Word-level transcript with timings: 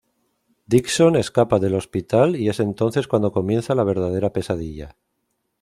Dixon 0.73 1.13
escapa 1.15 1.57
del 1.59 1.75
hospital 1.75 2.35
y 2.35 2.49
es 2.49 2.59
entonces 2.59 3.07
cuando 3.07 3.31
comienza 3.31 3.75
la 3.75 3.83
verdadera 3.83 4.33
pesadilla. 4.33 4.97